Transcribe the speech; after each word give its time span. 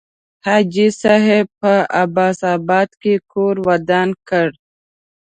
حاجي 0.45 0.87
صاحب 1.01 1.45
په 1.61 1.73
عباس 2.03 2.37
آباد 2.55 2.89
کې 3.01 3.13
کور 3.31 3.55
ودان 3.67 4.09
کړ. 4.29 4.49